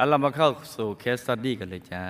[0.00, 2.04] เอาเรามาเข้าสู่เคสสตดี้กันเลยจ้า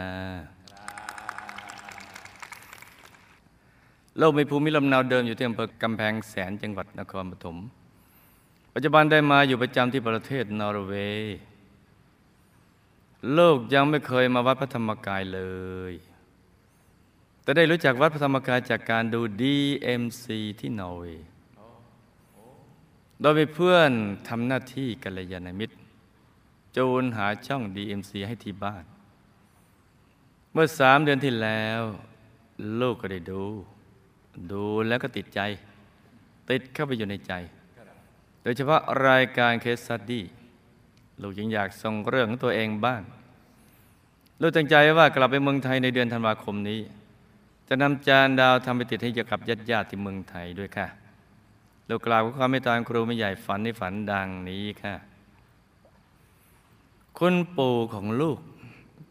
[4.18, 7.56] โลกมีภูมิลำเนาเดิมอยู่ที่อำเภอกำแพงแสนจังหวัดนครปฐม
[8.74, 11.38] ปัจจุบันได้มาอยู่ประจำที่ประเทศนอร์เวย์
[13.34, 15.42] โลกยังไม่เคยมาวัดพระธรรมกายเล
[15.92, 15.94] ย
[17.42, 20.24] แต่ได้รู้จักวัดพระธรรมกายจากการดู DMC
[20.60, 21.26] ที่นอร์เวย์
[23.20, 23.90] โดยมีเพื่อน
[24.28, 25.76] ทำหน้าที่กัลยาณมิตร
[26.76, 28.84] จูนหาช่อง DMC ให้ที่บ้าน
[30.52, 31.82] เมื่อสามเดือนที่แล้ว
[32.80, 33.44] ลูกก็ได้ดู
[34.52, 35.40] ดูแล้วก็ติดใจ
[36.50, 37.32] ติดเข้าไปอยู่ในใจ
[38.42, 40.24] โดยเฉพาะรายการเคสสตดี้
[41.22, 43.02] ลูกยังอยากส่งเรื่องของตัวเองบ้าง
[44.40, 46.80] ลูกตั้งใจว่ากลับไปเมืองไทยในเดือนธันวาคมนี้
[47.68, 50.86] จะนำจานดาวทำไปติดให้กับญาติญาติที่เมืองไทยด้วยค่ะ
[51.88, 54.94] ลูกกล่าวขอความเมตตาครูไม่ใหญ่ฝันในฝันดังนี้ค่ะ
[57.22, 58.38] คุณปู่ของลูก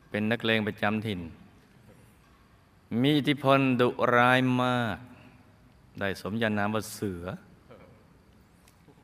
[0.10, 1.20] เป็นนักเลงประจำถิ่น
[3.02, 4.98] มีอิทธิพลดุร้ายมาก
[6.00, 7.24] ได้สมญานามว่าเสือ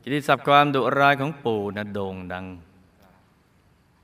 [0.01, 2.45] กิติศัพท์ความดุร้ายของปู่นะโด่งดัง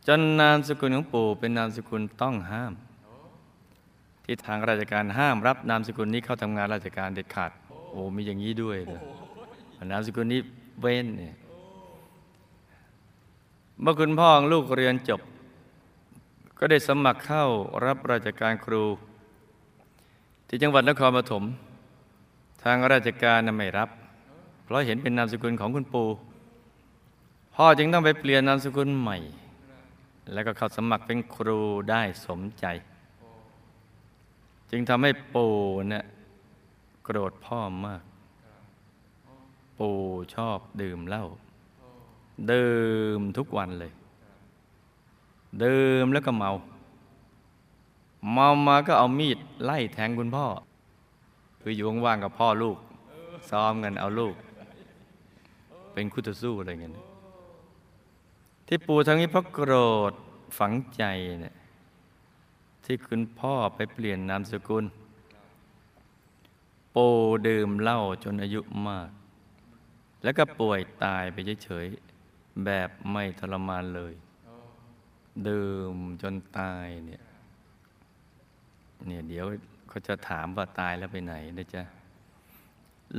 [0.07, 2.73] จนนามสกุลของปู่เป็นนามสกุลต้องห้าม
[4.23, 7.51] ที่ทางราชการห้ามรับนามสกุลนี้เข้าทำงานราชการเด็ดขาด
[7.91, 9.01] โอ้มีอย่างนี้ด้วยเลย
[9.91, 10.39] นามสกุลนี้
[10.81, 11.35] เว้นเนี่ย
[13.81, 15.21] เมื่อคุณพ่อลูกเรียนจบ
[16.57, 17.45] ก็ได้สมัครเข้า
[17.85, 18.83] รับราชการครู
[20.47, 21.43] ที่จังหวัดนครปฐม
[22.63, 23.89] ทางราชการนไม่รับ
[24.63, 26.07] เพราะเห็นเป็นนามสกุลของคุณปู่
[27.55, 29.17] พ่อจึงต้องไปเปลี่ยนนามสกุลใหม่
[30.33, 31.59] แล้วก็เข้าสมัครเป็นครู
[31.89, 32.65] ได้สมใจ
[34.71, 35.55] จึงทำให้ปู่
[35.89, 36.05] เนี่ย
[37.03, 38.03] โกรธพ่อมาก
[39.79, 39.97] ปู่
[40.35, 41.25] ชอบดื่มเหล้า
[42.51, 42.73] ดื่
[43.17, 43.91] มทุกวันเลย
[45.63, 46.51] ดื่มแล้วก็เมา
[48.33, 50.45] เมามาก็เอามีดไล่แทงคุณพ่อ
[51.61, 52.77] คืออยู่ว่างๆกับพ่อลูก
[53.49, 54.35] ซ้อมกันเอาลูก
[55.93, 56.93] เป็นคู่ต่อสู้อะไรเงี้ย
[58.67, 59.73] ที่ปู่ทั้งนี้เพราะโกร
[60.11, 60.13] ธ
[60.57, 61.03] ฝังใจ
[61.41, 61.55] เนี่ย
[62.85, 64.85] ที่คุณพ่อไปเปลี่ยนนามสกุล
[66.95, 67.15] ปู่
[67.47, 69.09] ดื่มเหล้าจนอายุมาก
[70.23, 71.87] แล้วก็ป่วยตายไปเฉย
[72.65, 74.13] แบบไม่ทรมานเลย
[75.47, 77.23] ดื่มจนตายเนี่ย
[79.05, 79.45] เนี่ยเดี๋ยว
[79.89, 81.83] เขาจะถามว่าตายแล้วไปไหนนะจ๊ะ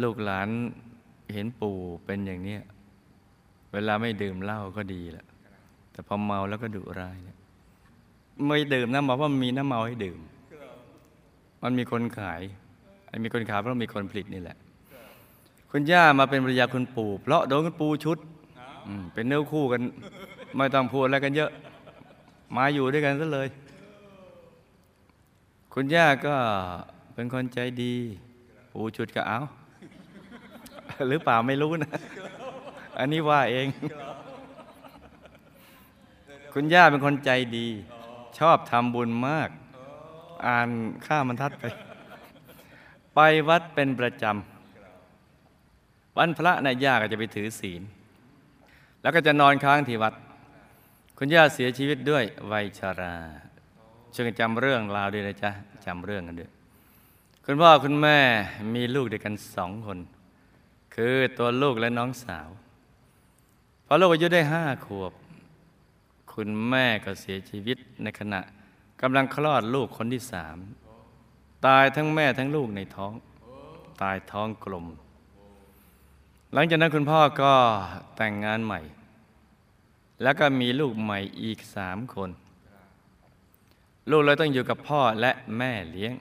[0.02, 0.48] ลูกหลาน
[1.32, 2.62] เห็นปู่เป็นอย่างเนี้ย
[3.72, 5.26] เวลาไม่ดื่มเหล้าก็ดีแหละ
[5.92, 7.38] แต่พอเมาแล้วก็ดุร้ายเนี่ย
[8.46, 10.20] ไม่ดื่มนะบอกว่ามีน้ำเมาให้ดื่ม
[11.62, 12.42] มันมีคนขาย
[13.08, 14.56] ไอ้มีคนขายเพราะมีคนผลิตนี่แหละ
[15.70, 18.31] คุณย่ามาเป็นภรรยาคุณปู่ เพราะโดนคุณปู่ชุดอืม
[19.14, 19.82] เป็นเนื้อคู่กัน
[20.56, 21.50] ไม่ต้องพูดอะไรกันเยอะ
[22.56, 23.48] มาอยู่ด้วยกันซะเลย
[25.72, 26.34] คุณย่าก็
[27.14, 27.94] เป็นคนใจดี
[28.72, 29.40] ปูชุดก็เอา
[31.08, 31.90] หรือเปล่าไม่รู้นะ
[32.98, 33.66] อันนี้ว่าเอง
[36.52, 37.66] คุณย่าเป็นคนใจดี
[38.38, 39.48] ชอบทำบุญมาก
[40.46, 40.68] อ่าน
[41.06, 41.64] ข้ามันทัดไป
[43.14, 47.82] ไปวัดเป็นประจำวันพระนายย่าก็จะไปถือศีล
[49.02, 50.14] แล้วก็จะนอนค้างที่วัด
[51.18, 53.14] คุณย่าเสียชีวิตด้วยวัยชารา
[54.14, 55.50] ช่วยกันจำเรื่องราวด้วยนะจ๊ะ
[55.86, 56.50] จำเรื่องกันด้วย
[57.44, 58.18] คุณพ่อคุณแม่
[58.74, 59.98] มีลูกด้วยกันสองคน
[60.94, 62.48] คือตัวลูกและน้องสาว
[63.86, 65.12] พอลูกอายุได้ห้าขวบ
[66.32, 68.40] คุณแม่ก็เสียชีวิตในขณะ
[69.02, 70.56] กำลังคลอดลูกคนที่สาม
[71.66, 73.12] ตายทั้งแม่ทั้งลูกในท้อง
[74.02, 74.86] ตายท้องกลม
[76.54, 77.54] หลังจากนั้นคุณพ่อก็
[78.16, 78.80] แต่งงานใหม่
[80.22, 82.30] แล้วก็มีลูกใหม่อีกสามคน
[84.10, 86.12] ลูกเลยต้องอยู่กับพ่อและแม่เลี้ยง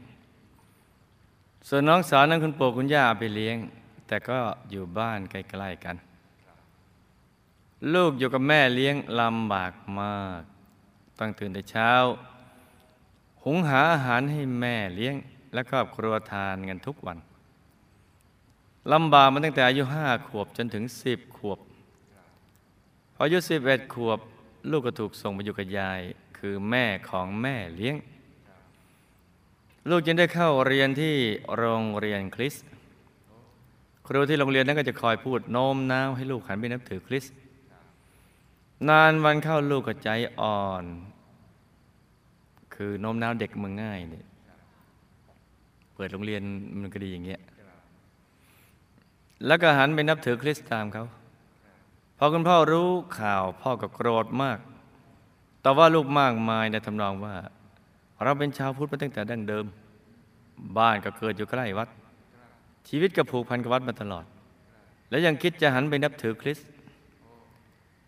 [1.67, 3.57] ส่วนน้องสาวนั้นคุณปู่คุณย่าไปเลี้ยง
[4.07, 4.37] แต่ก็
[4.71, 5.95] อยู่บ้านใกล้ๆกัน
[7.93, 10.41] ลูกอยู่กับแม่เลี้ยงลำบากมาก
[11.19, 11.91] ต้องตื่นแต่เช้า
[13.43, 15.15] หุงหาอาหารให้แม่เลี้ยง
[15.53, 17.17] และครอบครัวทานกันทุกวัน
[18.93, 21.59] ลำบากมาตั้งแต่อายุห้าขวบจนถึงสิบขวบ
[23.13, 24.19] พออายุสิบเอ็ดขวบ
[24.69, 26.01] ลูกก็ถูกส่งไปอยู่กับยาย
[26.37, 27.95] คือแม่ของแม่เลี้ยง
[29.89, 31.15] ลูกจึงได้เข้าเรียนที่
[31.55, 32.61] โรงเรียนคริสต
[34.07, 37.25] ครูที่โรงเรียนนั้นก็จะคอยพูดโน้มน้าวให้ลูกหันไปนับถือคริส
[38.89, 40.85] นานวันเข้าลูกก็ใจอ่อน
[42.75, 44.25] คือโน้มน้าวเด็กมึงง่ายเนี่ย
[45.93, 46.41] เปิดโรงเรียน
[46.79, 47.39] มันก็ดีอย่างเงี้ย
[49.45, 51.05] แล้วก็หันไปนับถือคริสต์ตามเขา
[52.17, 52.89] พอคุณพ่อรู้
[53.19, 54.59] ข่าวพ่อก็โกรธมาก
[55.63, 57.35] ต่ว่าลูกมากมายในทำนองว่า
[58.23, 59.65] เราเป็นชาวพุทธมาตั้งแต่ดั้งเดิม
[60.77, 61.89] บ้านก็เกิดอยู่ใกล้วัด
[62.87, 64.25] ชีวิตก็ผูกพันกับวัดมาตลอด
[65.09, 66.69] และยังคิดจะหันไปนับถือคริสต์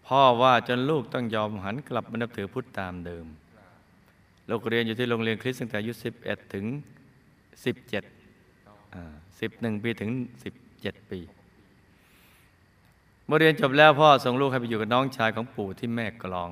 [0.07, 3.25] พ่อว่าจนลูกต้องยอมหันกลับมานับถือพุทธตามเดิม
[4.49, 5.93] ลูกเรียนอยู่ที่โรงเรียนคริสต์ตั้งแต่อายุ
[6.23, 6.65] 11 ถึง
[7.63, 7.83] 17
[9.39, 10.11] 11 ปีถึง
[10.83, 11.19] 17 ปี
[13.25, 16.49] เมื่อเรียนจบแล้วพ่อส่งลูกให้ไปอยู่กับน้องชายของปู่ที่แม่กลอง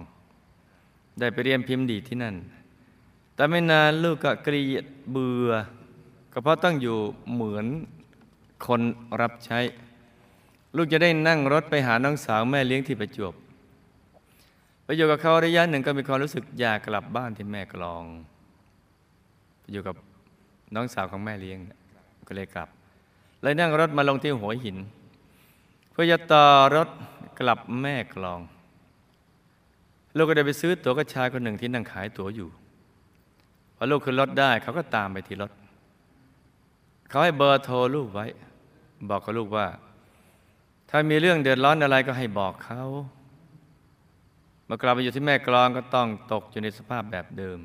[1.19, 2.35] ได้ไปเรียนพิมพ์ดีที่นั่น
[3.35, 5.49] แต่ไม่นานลูกก็เกลียดเบื่อ
[6.31, 6.97] ก็เพราะต้องอยู่
[7.33, 7.65] เหมือน
[8.65, 8.81] คน
[9.21, 9.59] รับใช้
[10.75, 13.33] ลูกจะได้นั่งรถไปหาน้องสาวแม่เลี้ยงที่ประจวบ
[14.83, 18.03] ไปอยู่กับเขาระยะหนึ่งก็มีความรู้สึกอยากกลับบ้านที่แม่กลอง
[19.59, 19.95] ไปอยู่กับ
[20.75, 21.57] น้องสาวของแม่เลี้ยง
[22.27, 22.69] ก็เลยกลับ
[23.41, 24.77] เลยนั่งรถมาลงที่หัวหิน
[25.91, 26.45] เพื่อจะต่อ
[26.75, 26.89] รถ
[27.39, 28.41] กลับแม่กลอง
[30.15, 32.49] ลูกก็ได้ไปซื้อตั๋วกับชายคนหนึ่งที่นั่งขายตั๋วอยู่
[33.75, 35.51] พอลูกขึ้นรถได้เขาก็ตามไปที่รถ
[37.09, 38.25] เขาให้เบอร์โทรลูกไว้
[39.09, 39.67] บอกกับลูกว่า
[40.89, 42.81] ถ้ามีเรื่องเดือดร้อนอะไรก็ให้บอกเขา
[44.65, 47.59] เมื่อกลับไปอยู่ที่แม่กลองก็ต้องตกอยู่ในสภาพแบบเดิม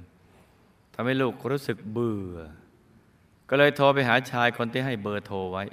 [0.94, 2.37] ทำให้ลูกรู้สึกเบื่อ
[3.48, 5.64] ก็เลยโทรไปหาชายคนที่ให้เบอร์โทรไว้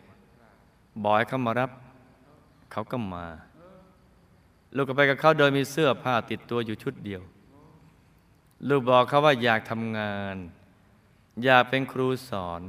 [1.04, 1.72] บอกให้เขามารับ
[2.72, 3.26] เขาก็มา
[4.76, 7.22] ลูกก็ไปกับเขาโดยมีเสื้อผ้าติดตัวอยู่ชุดเดียว
[8.70, 10.36] ลูกบอกเขาว่าอยากทำงาน
[11.44, 12.62] อยากเป็นครูสอน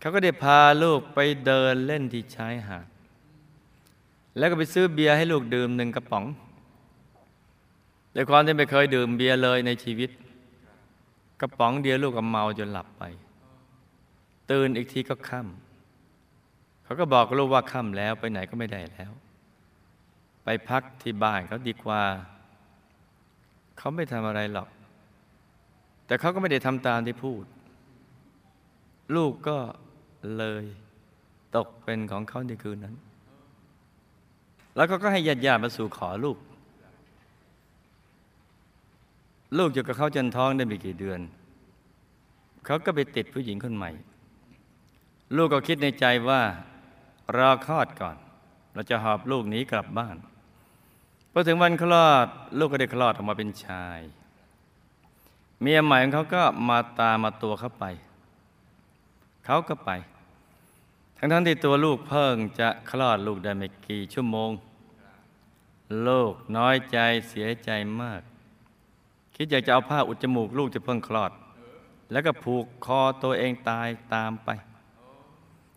[0.00, 2.86] เขาก็ได้พาลูกไปเดินเล่นที่ชายหาด
[4.38, 6.24] แล้วก็ไปซื้อเบียร์ให้ลูกดื่มหนึ่งกระป๋อง
[8.12, 10.10] แต่ความที่ไม่เคยดื่มเบียร์เลยในชีวิต
[11.40, 13.02] กระป๋องเดียวลูกก็เมาจนหลับไป
[14.50, 19.12] ตื่นอีกทีก็ค่ำเขาก็บอกลูกว่าค่ำแล้วไปไหนก็ไม่ได้แล้ว
[20.44, 22.02] ไปพักที่บ้านเขาดีกว่า
[23.78, 24.68] เขาไม่ทำอะไรหรอก
[26.06, 27.44] แต่เขาก็ไม่ได้ทำตามที่พูด
[29.16, 29.58] ลูกก็
[30.36, 30.64] เลย
[31.56, 32.96] ตกเป็นของเขาในคืนนั้น
[34.76, 36.38] แล้วเขาก็ให้ญาติญาติมาสู่ขอลูก
[39.58, 41.20] ลูกอยู่กับเขาจนท้องได้ไม่กี่เดือน
[42.66, 43.90] เขาก็ไปติดผู้หญิงคนใหม่
[45.34, 46.42] ลูกก็คิดในใจว่า
[47.36, 48.16] รอคลอดก่อน
[48.74, 50.16] เราจะหอบลูกหนีกลับบ้าน
[51.32, 52.26] พอถึงวันคลอด
[52.58, 54.00] ลูกก็ได้คลอดออกมาเป็นชาย
[55.60, 57.84] เมียใหม่ของเขาก็มาตามมาตัวเขาไป
[59.44, 59.90] เขาก็ไป
[61.18, 64.50] ทั้งทั้งที่ตัวลูกเพิ่งจะคลอดลูกได้ไม่กี่ชั่วโมง
[66.06, 67.70] ลูกน้อยใจเสียใจ
[68.00, 68.20] มาก
[69.36, 71.32] คิดอยากจะเอาผ้าอุดจมูกลูกจะเพิ่งคลอด
[72.12, 74.50] แล้วก็ผูกคอตัวเองตายตามไป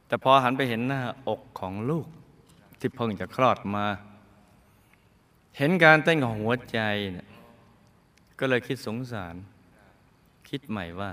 [0.09, 2.07] แต่พอหันไปเห็นหน้าอกของลูก
[2.79, 3.85] ที่เพิ่งจะคลอดมา
[5.57, 6.79] เห็นการเต้นของหัวใจ
[7.13, 7.27] เนี่ย
[8.39, 9.35] ก็เลยคิดสงสาร
[10.50, 11.11] คิดใหม่ว่า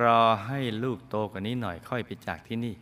[0.00, 2.74] รอให้ลูกโตกว่านี้หน่อยค่อยไปจากที่นี่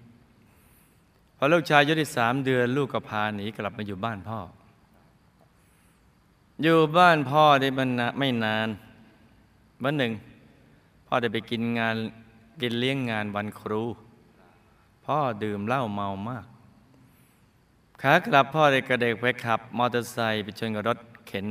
[1.37, 4.41] พอลูกชายอายุได้สามเดือนลูกก็พาหนีกลับมาอยู่บ้านพ่อ
[6.63, 7.69] อยู่บ้านพ่อได้
[8.19, 8.69] ไม่นาน
[9.83, 10.13] วันหนึ่ง
[11.07, 11.97] พ่อได้ไปกินงาน
[12.61, 13.83] กินเลี้ยงงานวันครู
[15.07, 16.47] พ่อดื่มเหล้าเมามาก
[18.03, 21.47] ขากลับพ่อได้กระเดกไปขับ มอเตอร์ไซค์ไปชนกับรถเข็น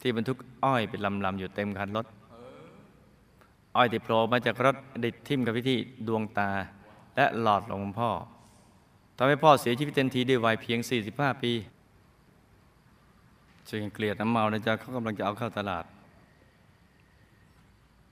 [0.00, 2.06] ที่บรรทุกอ้อยเป็นลำๆอยู่เต็มคันรถ
[3.76, 5.76] อ้อยที่โผล่มาจากรถดิดทิ่มกับพิธี
[6.08, 6.50] ดวงตา
[7.16, 8.10] และหลอดลมพ่อ
[9.16, 10.78] ทำให้พ่อเสียชีวิตเต็มทีด้วยวัยเพียง
[11.10, 11.52] 45 ปี
[13.68, 15.84] ช่วยกันเกลียดน้ำเมานะจ๊ะเขากำลังจะเอาเข้าตลาด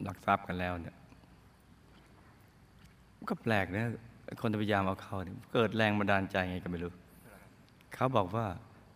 [0.02, 0.96] หลักทรัพย์กันแล้วเนี่ย
[3.30, 3.84] ก็แปลกนะ
[4.40, 6.92] คนพยายามเอาเข้าเนี่ยเกิดแรงบันดาลใจไงก็ไม่รู้
[7.94, 8.46] เขาบอกว่า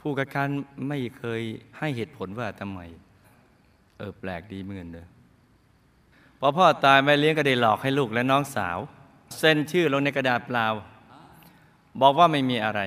[0.00, 0.48] ผู้คัดค้าน
[0.88, 1.40] ไม่เคย
[1.78, 2.80] ให้เหตุผลว่าทำไม
[3.98, 5.08] เออแปลกดีเหมือนเดิม
[6.40, 8.78] พอพ่อตายแม่เลี้ยงก็ได้หลอกให้ลูกและน้องสาว
[9.38, 10.66] เซ็นชื่อลงในกระดาษเปล่า
[12.00, 12.80] บอกว่าไม่มีอะไร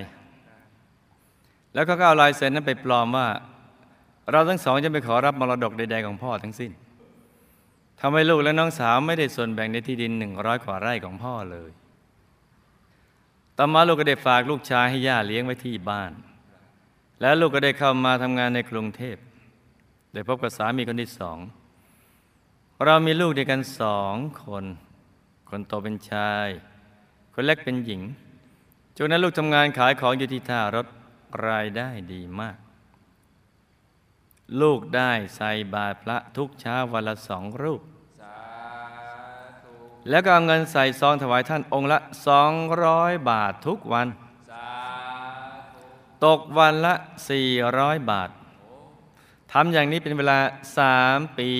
[1.74, 3.28] แล้วก็เอาลายเซ็นนั้นไปปลอมว่า
[4.32, 6.72] เราทั้งสองจะไปขอรับมรดกใดๆของพ่อทั้งสิ้น
[8.00, 11.70] ทำให้ลูกและน้องสาวไม่ได้ส่วนแบ่งในที่ดินหนึ่งร้อยกว่าไร่ของพ่อเลย
[13.62, 16.12] ต่อมาลูกก็ได้ฝากลูกชายให้ย่าเลี้ยงไว้ที่บ้าน
[17.22, 19.18] แล้วลูกก็ได้เข้ามาทำงานในกรุงเทพ
[20.14, 21.38] ได้พบกับสามีคนที่สอง
[22.86, 24.66] เรามีลูกด้วยกันสองคน
[25.50, 26.48] คนโตเป็นชาย
[27.34, 28.02] คนเล็กเป็นหญิง
[28.96, 30.88] ช่วงนั้นลูกทำงานขายของอยู่ที่ท่ารถ
[31.48, 32.58] รายได้ดีมาก
[34.62, 37.82] ลูกได้ใส่บาตรพระทุกเช้าวันละสองรูป
[40.10, 42.54] แล้วก็เอาเงินใส่ซองถวายท่านองค์ละสอง
[42.84, 44.08] ร้อยบาททุกวัน
[46.26, 46.94] ตกวันละ
[47.30, 48.30] สี่ร้อยบาท
[49.52, 50.38] ทำอย่างนี้เป็นเวลา
[50.78, 51.52] สามปี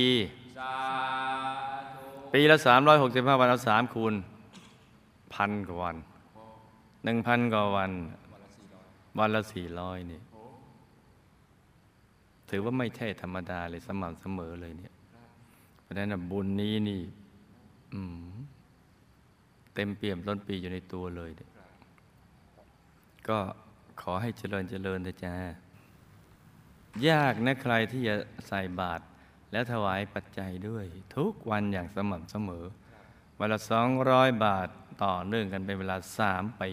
[2.34, 2.58] ปีละ
[3.00, 4.14] 365 วันเอาสามคูณ
[5.34, 5.96] พันกว่าวัน
[7.04, 7.92] หนึ่งพันกว่าวัน
[9.20, 10.22] วันละสี่ร้อยนี่
[12.50, 14.94] ถือว่าไม่ใช่ธรรมดาเลยสม่ำเสมอเลยเนี่ย
[15.82, 17.02] เพราะฉะนั้นบุญนี้นี่
[19.74, 23.40] เต็มเปี่ยมล้นปีอยู่ในตัวเลยเก็
[24.02, 25.36] ขอให้เจริญเจริญนะจ๊ะ
[27.10, 28.16] ยากนะใครที่จะ
[28.48, 29.04] ใส่บาตร
[29.52, 32.66] แล้วถวายปัจจัยด้วย ทุกวันอย่างสม่ำเสมอ
[33.40, 34.68] วันละสองร้อยบาท
[35.04, 36.72] ต่อเนื่องกันเป็นเวลาสามปี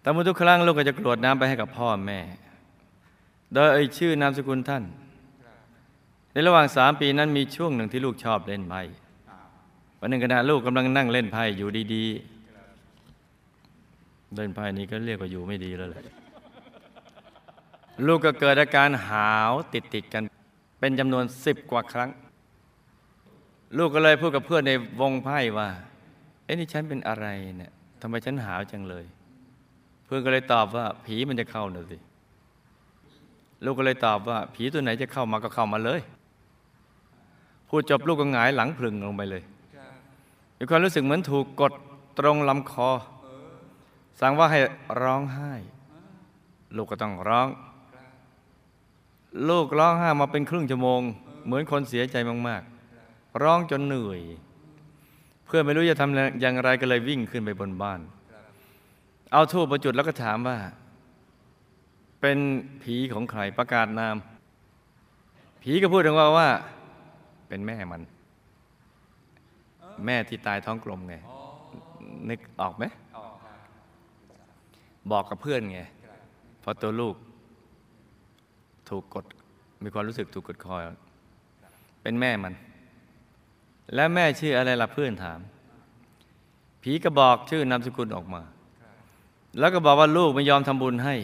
[0.00, 2.20] แต่เมื่อทุกครั้งลูกก็จะกรวดน้ำไปให้กับพ่อแม่
[3.52, 4.84] โดยเอ่ยชื่อนามสกุลท่าน
[6.32, 8.82] ในระหว่างสามปีนั้นมีช่วงหนึ่งที่ลูกชอบเล่นไพ่
[10.00, 16.04] วันหนึ่งขณะลูกกำลังนั่งเล่นไพ่อยู่ดีๆ เล่นไพ่นี้ก็เรียกว่าอยู่ไม่ดีแล้วแหละ
[18.06, 20.22] ลูกก็เกิดอาการหาวติดติดๆกัน
[20.80, 22.10] เป็นจำนวนสิบกว่าครั้ง
[23.78, 25.68] ลูกก็เลยพูดกับเพื่อนในวงไพ่ว่า
[26.44, 27.26] เอ้นี่ฉันเป็นอะไร
[27.56, 29.04] เนี่ยทำไมฉันหาวจังเลย
[30.04, 31.96] เพื่อนก็เลยตอบว่า ผีมันจะเข้าน่ะสิ
[33.64, 36.00] ลูกก็เลยตอบว่า ผีตัวไหนจะเข้ามาก็เข้ามาเลย
[37.68, 39.42] พูดจบลูกก็หงายหลังพึงลงไปเลย
[40.58, 41.72] มีความรู้สึกเหมือนถูกกด
[42.18, 42.90] ตรงลำคอ
[44.20, 44.60] สั่งว่าให้
[45.02, 45.52] ร้องไห้
[46.76, 47.48] ลูกก็ต้องร้อง
[49.48, 51.00] ลูกร้องไห้มาเป็นครึ่งชั่วโมง
[51.46, 52.16] เหมือนคนเสียใจ
[52.48, 54.20] มากๆ ร้องจนเหนื่อย
[55.46, 58.00] เพื่อนไม่รู้จะทำอย่างไรก็เลยวิ่งขึ้นไปบนบ้าน
[59.32, 60.58] เอาทูบประจุดแล้วก็ถามว่า
[62.20, 62.38] เป็น
[62.82, 64.16] ผีของใครประกาศนาม
[65.62, 66.48] ผีก็พูดถึงว่าว่า
[67.48, 68.02] เป็นแม่มัน
[70.06, 71.14] แม่ที่ตายท้องกลมไง
[72.28, 72.84] นึกออกไหม
[75.10, 75.80] บอกกับเพื่อนไง
[76.62, 77.14] พอตัวลูก
[78.88, 79.24] ถูกกด
[79.82, 80.76] มีความรู้สึกถูกกดคอ
[82.02, 82.54] เป็นแม่มัน
[83.94, 85.40] แล้วแม่ชื่ออะไรล่ะเพื่อนถาม
[86.82, 88.42] ผีก็บอกชื่อนามสกุลออกมา
[89.58, 91.14] แล้วก็บอกว่าลูกไม่ยอมทำบุญให้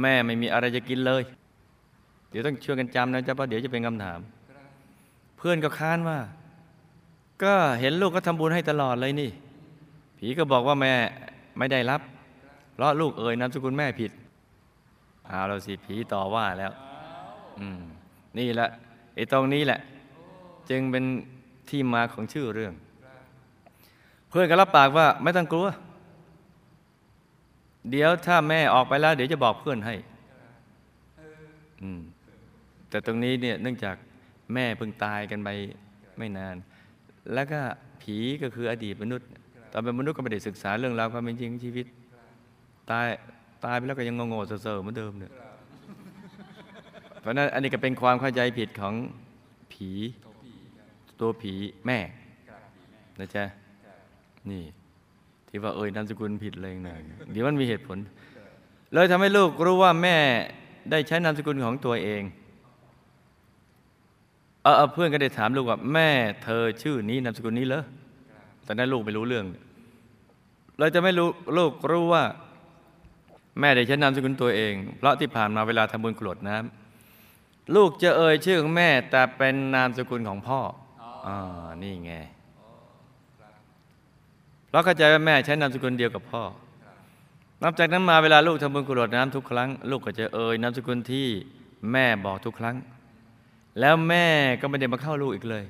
[0.00, 1.22] แม่ไม่มีอะไรจะกินเลย
[2.30, 4.20] เดี๋ยวต้องช่วยกันจำนะจ๊ะเพราะเดี๋ยวจะเป็นคำถาม
[5.38, 6.18] เพื่อนก็ค้านว่า
[7.42, 9.30] ก็เห็นลูกก็ทำบุญให้ตลอดเลยนี่
[10.18, 10.92] ผีก็บอกว่าแม่
[11.58, 12.00] ไม่ได้รับ
[12.74, 14.10] เพราะลูกเอ่ยนามสกุลแม่ผิด
[15.26, 16.72] เอาเราสิผีต่อว่าแล้ว
[17.60, 17.80] อืม
[18.38, 18.68] นี่แหละ
[19.14, 19.80] ไอ้ตรงนี้แหละ
[20.70, 21.04] จึงเป็น
[21.68, 22.72] ที่มาของชื่อเรื่อง
[24.28, 25.66] เพื่อนก็รับปากว่าไม่ต้องกลัว
[27.90, 29.94] เดี๋ยวถ้าแม่ออกไปแล้ว เดี๋ยวจะบอกเพื่อนให้
[31.82, 32.00] อืม
[32.88, 33.96] แต่ตรงนี้เนี่ยเนื่องจาก
[34.54, 35.48] แม่เพิ่งตายกันไป
[36.18, 36.56] ไม่นาน
[37.34, 37.60] แล้วก็
[38.02, 39.26] ผีก็คืออดีตมนุษย์
[39.72, 41.86] ตอนเป็นมนุษย์ก็ไม่ได้ศึกษาเรื่องราวความเป็นจริงชีวิต
[42.90, 43.08] ตาย
[43.64, 45.32] ตายไปแล้วก็ยังงงๆเซ่อๆเหมือนเดิมเนี่ย
[47.20, 48.94] เพราะนั้นอันนี้ก็เป็นความเข้าใจผิดของ
[49.72, 49.90] ผี
[51.20, 51.54] ตัวผี
[51.86, 51.98] แม่
[53.20, 53.44] นะจ๊ะ
[54.50, 54.64] นี่
[55.48, 56.94] ที่ว่าเอ่ยนามสกุลผิดเลยนะ
[57.32, 57.98] เดี๋ยวมันมีเหตุผล
[58.94, 60.16] เลยทำให้ลูกรู้ว่าแม่
[60.90, 62.22] ได้ใช้นามสกุลของตัวเอง
[64.68, 66.10] ออเออเพื่อนก็ได้ถามลูกว่าแม่
[66.44, 67.84] เธอชื่อนี้นามสกุลนี้เหรอ
[68.64, 69.44] แต่นั้นลูกไม่รู้เรื่อง
[70.78, 72.24] เลยจะไม่รู้ลูกรู้ว่า
[73.60, 80.60] แม่ได้ใช้นามสกุลตัวเอง เพราะที่ผ่านมาเวลาทำบุญกรวดน้ำลูกจะเอ่ยชื่อของแม่ แต่เป็นนามสกุลของพ่อ
[81.26, 82.12] อ่านี่ไง
[84.68, 86.42] เพราะเข้าใจว่าแม่ใช้นามสกุลเดียวกับพ่อ
[87.62, 91.26] นับจากนั้นมาเวลาลูกทำบุญกรวดน้ำทุกครั้ง ลูกก็จะเอ่ยนามสกุลที่
[91.92, 92.76] แม่บอกทุกครั้ง
[93.80, 94.26] แล้วแม่
[94.60, 95.64] ก็ไม่ได้มาเข้าลูกอีกเลย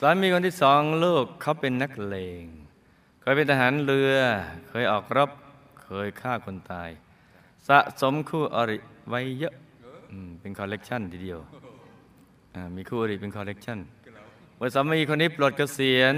[0.00, 2.44] สามีคนที่สองลูกเขาเป็นนักเลง
[3.20, 4.14] เคยเป็นทหารเรือ
[4.68, 5.30] เคยออกรบ
[5.82, 6.88] เคยฆ่าคนตาย
[7.68, 9.54] สะสมคู่อริไว้เยอะ
[10.40, 11.40] เป็นคอลเลกชันทีเดียว
[12.76, 13.78] มีคู่อริเป็นคอลเลกชัน
[14.56, 16.14] เมื่อสามีคนนี้ปลดเกษียณ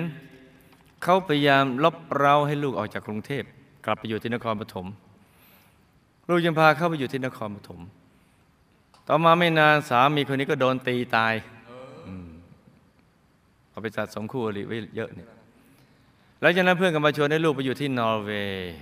[1.02, 3.44] เขาพยายามลบเราให้ลูกออกจากกรุงเทพ
[3.85, 4.87] กลับไปอยู่ที่นครปฐม
[6.28, 7.80] ลูกยังพาเข้าไปอยู่ที่นครปฐม
[9.12, 11.34] ต่อมาไม่นานสามีคนนี้ก็โดนตีตาย
[12.26, 12.28] ม
[13.70, 15.28] เอาไปสะสมคู่อริไว้เยอะเนี่ย
[16.40, 18.72] หลังจากนั้นเพื่อนก็มาชวนให้ลูกไปอยู่ที่นอร์เวย์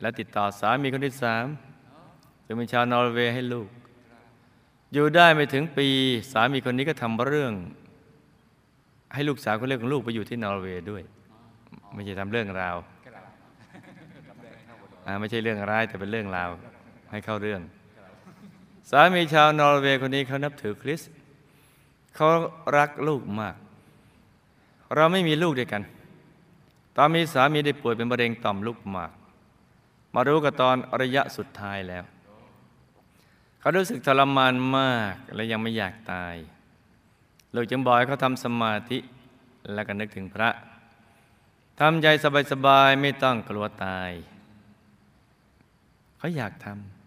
[0.00, 1.44] และติดต่อสามีคนที่สาม
[2.44, 3.68] ซึ่งเป็นชาวนอร์เวย์ให้ลูก
[4.92, 5.88] อยู่ได้ไม่ถึงปี
[6.32, 7.52] สามีคนนี้ก็ทำเรื่อง
[9.14, 11.02] ให้ลูกสาวคนเล็กของลูกไปอยู่ที่นอร์เวย์ด้วย
[11.94, 12.76] ไม่ใช่ทำเรื่องราว
[15.06, 16.50] อ่าไม่ใช่เรื่องร้ายแต่เป็นเรื่องราว
[17.12, 17.62] ให้เข้าเรื่อง
[18.90, 21.10] สามีชาวนอร์เวย์คนนี้เขานับถือคริสต์
[22.14, 22.28] เขา
[22.76, 23.56] รักลูกมาก
[24.94, 25.82] เราไม่มีลูกด้วยกัน
[26.96, 29.12] ตอนมีสามีได้ป่วยเป็นมะเร็งต่อมลูกหมาก
[30.14, 32.04] มารู้กับตอนระยะสุดท้ายแล้ว
[33.60, 36.34] เขารู้สึกทรมานมากและยังไม่อยากตาย
[37.54, 38.98] ลูกจึงบอกให้เขาทำสมาธิ
[39.72, 40.50] แล้วก็นึกถึงพระ
[41.80, 42.06] ทำใจ
[42.52, 44.10] สบายๆไม่ต้องกลัวตาย
[46.18, 47.01] เขาอยากทำ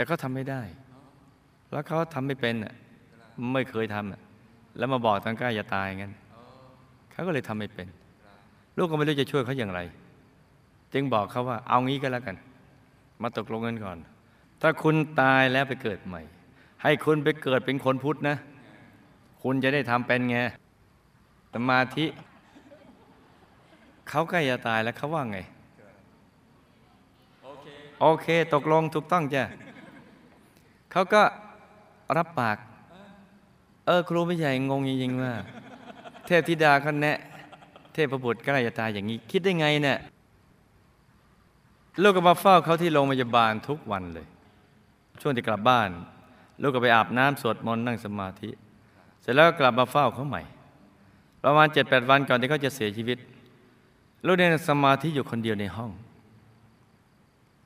[0.00, 0.62] แต่เขาทำไม่ได้
[1.72, 2.74] แล้วเขาทำไม่เป็นอะ
[3.52, 4.20] ไม่เคยทำอะ
[4.78, 6.12] แล้วมาบอกทางใกล้อย่าตายงั้น
[7.12, 7.86] เขาก็เลยทำไม่เป็น
[8.76, 9.80] ลูกก็ไม่รู้จะช่วยเขาอย่างไร
[10.92, 12.36] จึงบอกเขาว่า เอางี้ก็แล้วกัน
[13.22, 13.98] มาตกลงกันก่อน
[14.60, 16.22] ถ้าคุณตายแล้วไปเกิดใหม่
[16.82, 18.36] ให้คุณไปเกิดเป็นคนพุทธนะ
[19.42, 20.36] คุณจะได้ทำเป็นไง
[21.54, 22.06] สมาธิ
[24.08, 25.38] เขาใกล้จะตายแล้วเขาว่าไง
[28.00, 29.44] โอเค ตกลงถูกต้องจ้ะ
[30.92, 31.22] เขาก็
[32.16, 32.56] รับปาก
[33.86, 35.34] เออครูไม่ใหญ่งงจริงๆว่า
[36.26, 37.18] เทพธิดาเขาแนะ
[37.92, 39.98] เทพบุตรใกล้จะตายอย่างนี้ คิดได้ไงเนี่ย
[42.02, 44.26] ลูกก็มาเฝ้าเขาที่โรงพยาบาลทุกวันเลย
[45.20, 45.88] ช่วงที่กลับบ้าน
[46.62, 48.50] ลูกก็ไปอาบน้ำสวดมนต์นั่งสมาธิ
[49.20, 50.42] เสร็จแล้วก็กลับมาเฝ้าเขาใหม่
[51.44, 53.18] ประมาณเจ็ดแปดวันก่อนที่เขาจะเสียชีวิต
[54.26, 55.90] ลูกได้นั่งสมาธิอยู่คนเดียวในห้อง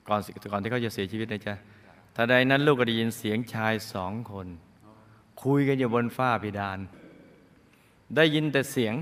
[0.09, 0.21] ก่อน
[0.53, 1.55] ก่อนที่เขาจะเสียชีวิตนะจ๊ะ
[2.15, 4.47] ทันใดนั้นลูกก็ได้ยินเสียงชายสองคน
[5.43, 6.79] คุยกันอยู่บนฝ้าเพดาน
[8.17, 8.95] ได้ยินแต่เสียง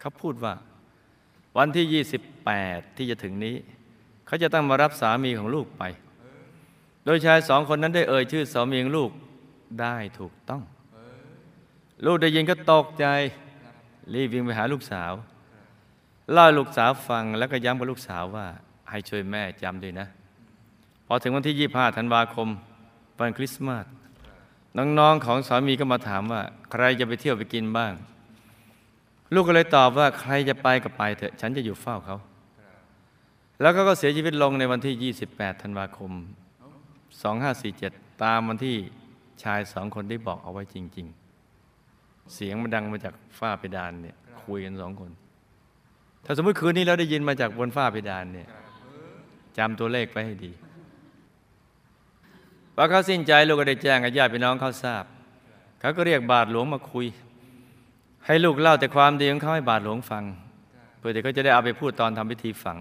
[0.00, 0.54] เขาพูดว่า
[1.56, 2.04] วันที่
[2.48, 3.56] 28 ที่จะถึงนี้
[4.26, 5.82] เขาจะต้องมารับสามีของลูกไป
[7.04, 9.10] โดยชายสองคนนั้นได้เอ่ยชื่อสามีของลูก
[9.80, 10.62] ได้ถูกต้อง
[12.06, 13.06] ลูกได้ยินก็ตกใจ
[14.14, 15.12] รีบวิ่งไปหาลูกสาว
[16.32, 18.46] เล่าลูกสาวฟังแล้วก็ย้ำกับลูกสาวว่า
[18.90, 20.08] ให้ช่วยแม่จำด้วยนะ
[21.06, 22.48] พอถึงวันที่ 25 ธันวาคม
[23.18, 23.84] วันคริสต์มาส
[24.98, 26.42] น้องๆของสามีก็มาถามว่า
[26.72, 27.92] ใครจะไปเที่ยวไปกินบ้าง
[29.34, 32.18] ลูกก็เลยตอบว่าใครจะไปก็ไปเถอะ ฉันจะอยู่เฝ้าเขา
[33.60, 36.12] แล้วก็เสียชีวิตลงในวันที่ 28 ธันวาคม
[37.36, 38.76] 2547 ตามวันที่
[39.42, 41.06] ชายสองคนได้บอกเอาไว้จริง
[41.70, 45.10] ๆ เสียงมันดังมาจากฝ้าเพดานเนี่ยคุยกันสองคน
[46.24, 48.48] ถ้าสมมติคืนนี้เราได้ยินมาจากบนฝ้าเพดานเนี่ย
[49.58, 50.52] จำตัวเลขไปให้ดี
[52.74, 55.04] พอเขาสิ้นใจลูกก็ได้แจ้งกับญาติพี่น้องเขาทราบ
[55.80, 57.06] เขาก็เรียกบาทหลวงมาคุย
[58.26, 60.24] ให้ลูกเล่าแต่ความดีของเขาให้บาทหลวงฟัง
[60.98, 62.78] เพื่อที่เขาจะได้เอาไปพูดตอนทำพิธีฝัง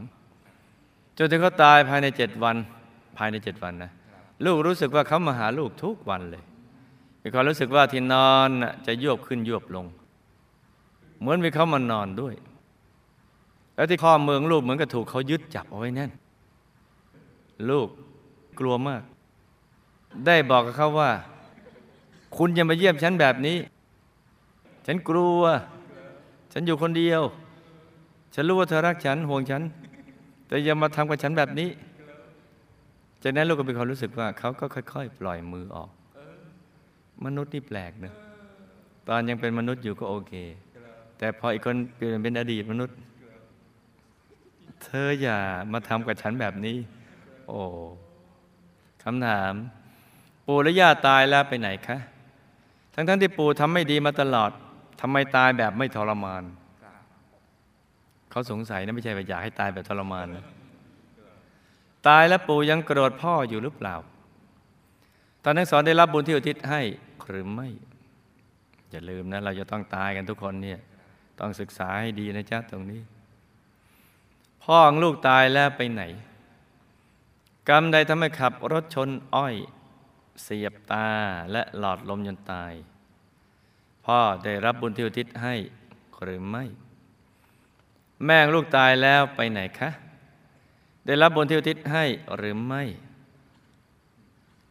[1.17, 2.55] จนถึงเขาตายภายในเจ็ดวัน
[3.17, 3.91] ภายในเจ็ดวันนะ
[4.45, 6.43] ลูกรู้สึกว่าเขามาหาลูกทุกวันเลย
[7.21, 9.85] มีความรู้สึกว่าที่นอนน่ะจะยวบขึ้นยวบลง
[11.19, 12.35] เหมือนมีเขามานอนด้วย
[13.75, 16.11] แล้วที่ข้อมือของลูกเหมือนกับถูกเขายึดจับเอาไว้แน่น
[17.69, 17.87] ลูก
[18.59, 19.03] กลัวมาก
[20.27, 21.11] ได้บอกกับเขาว่า
[22.37, 23.57] คุณอย่ามาเยี่ยมฉันแบบนี้
[24.85, 25.41] ฉันกลัว
[26.53, 27.21] ฉันอยู่คนเดียว
[28.33, 29.61] ฉันรู้ว่าเธอรักฉันห่วงฉัน
[30.47, 31.69] แต่อย่ามาทำกับฉันแบบนี้
[33.23, 35.89] จากนั้นลูกก็มีความรู้สึกว่าเขาก็ค่อย ๆ ปล่อยมือออก
[37.25, 38.13] มนุษย์นี่แปลกนะ
[39.07, 40.33] ตอนยังเป็นมนุษย์อยู่ก็โอเค
[41.17, 42.97] แต่พออีกคนเปลี่ยนเป็นอดีตมนุษย์
[44.83, 45.37] เธออย่า
[45.71, 46.77] มาทำกับฉันแบบนี้
[47.47, 47.61] โอ้
[49.03, 49.53] คำถาม
[50.47, 51.97] ปู่และย่าตายแล้วไปไหนคะ
[52.93, 54.51] ทั้งๆทที่ปู่ทำไม่ดีมาตลอด
[55.01, 56.43] ทำไมตายแบบไม่ทรมาน
[58.29, 60.45] เขาสงสัยนะไม่ใช่ว่าอยากให้ตายแบบทรมานนะ
[62.07, 63.95] ตายแล้วปู่ยังโกรธพ่ออยู่หรือเปล่า
[65.43, 66.81] ตอนนั้นสอนได้รับบุญที่อุทิศให้
[67.27, 67.67] หรือไม่
[68.91, 70.79] อย่าลืมนะ เราจะต้องตายกันทุกคนเนี่ย
[71.39, 73.01] ต้องศึกษาให้ดีนะจ๊ะตรงนี้
[74.63, 76.03] พ่อของลูกตายแล้วไปไหน
[77.69, 79.55] กรรมใดทำให้ขับรถชนอ้อย
[80.41, 81.09] เสียบตา
[81.51, 82.73] และหลอดลมจนตาย
[84.05, 85.55] พ่อได้รับบุญที่อุทิศให้
[86.23, 86.63] หรือไม่
[88.25, 89.89] แม่ลูกตายแล้วไปไหนคะ
[91.05, 92.83] ได้รับบุญที่อุทิศให้หรือไม่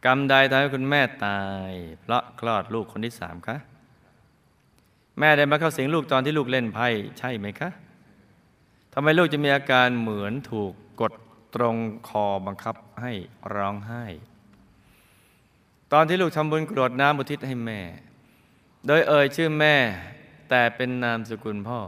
[0.05, 3.57] กรรมใดทำให้คุณแม่ตาย เพราะคลอดลูกคนที่สามคะ
[5.19, 6.87] แม่ได้มาเข้าสิงลูกตอนที่ลูกเล่นไพ่
[7.19, 7.69] ใช่ไหมคะ
[8.93, 11.13] ทำไมลูกจะมีอาการเหมือนถูกกด
[11.55, 11.75] ตรง
[12.09, 13.11] คอบังคับให้
[13.53, 14.05] ร้องไห้
[15.93, 17.79] ตอนที่ลูกทำบุญกรวดน้ำอุทิศให้แม่
[18.87, 19.75] โดยเอ่ยชื่อแม่
[20.49, 21.79] แต่เป็นนามสกุลพ่อ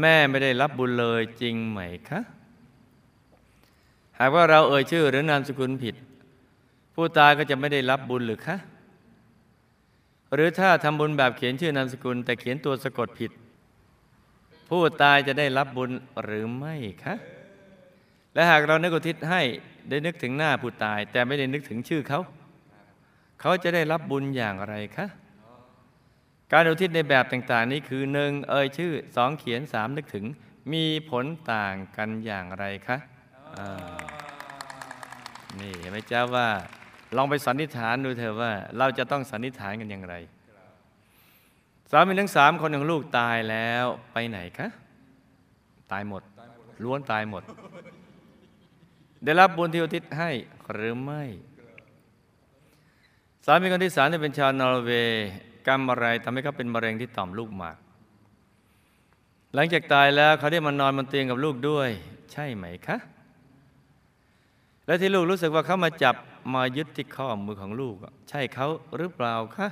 [0.00, 2.20] แม่ไม่ได้รับบุญเลยจริงไหมคะ
[4.18, 5.94] หากว่าเราเอ่ยชื่อหรือนามสกุลผิด
[6.94, 8.56] ผู้ตายก็จะไม่ได้รับบุญหรือคะ
[10.34, 13.30] หรือถ้าทำบุญแบบเขียนชื่อนามสกุล แต่เขียนตัวสะกดผิด
[14.68, 15.90] ผู้ตายจะได้รับบุญ
[16.22, 17.14] หรือไม่คะ
[18.34, 19.42] และหากเรานึกอุทิศให้
[19.88, 22.22] ได้นึกถึงหน้าผู้ตาย แต่ไม่ได้นึกถึงชื่อเขา
[23.40, 25.06] เขาจะได้รับบุญอย่างไรคะ
[26.52, 30.24] การอุทิศในแบบต่างๆ นี้คือหนึ่งเอ่ยชื่อสองเขียนสามนึกถึง
[30.72, 32.96] มีผลต่างกันอย่างไรคะ
[35.60, 36.48] นี่เห็นไหมเจ้าว่า
[37.16, 40.14] ลองไปสันนิษฐานดูเถอะว่า เราจะต้องสันนิษฐานกันอย่างไร
[41.90, 44.68] สามีทั้งสามคนของลูกตายแล้วไปไหนคะ
[45.92, 46.22] ตายหมด
[46.82, 47.42] ล้วนตายหมด
[49.24, 50.30] ได้รับบุญที่อุทิศให้
[50.72, 51.22] หรือไม่
[53.46, 55.28] สามีคนที่สามที่เป็นชาวนอร์เวย์
[55.66, 57.76] กรรมอะไรทำให้เขาเป็นมะเร็งที่ต่อมลูกหมาก
[59.54, 61.90] หลังจากตายแล้วเขาได้มานอนบนเตียงกับลูกด้วย
[62.32, 62.96] ใช่ไหมคะ
[64.86, 66.16] และที่ลูกรู้สึกว่าเขามาจับ
[66.54, 67.96] มายึดที่ข้อมือของลูก
[68.28, 69.68] ใช่เขาหรือเปล่าคะ